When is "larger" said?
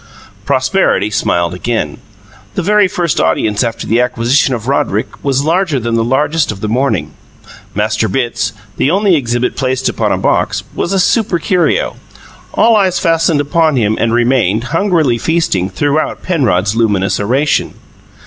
5.43-5.79